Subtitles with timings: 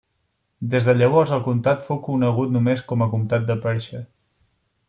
[0.71, 4.07] Des de llavors el comtat fou conegut només com a comtat de Perche.